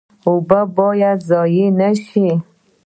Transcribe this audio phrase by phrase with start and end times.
[0.27, 2.29] اوبه باید ضایع نشي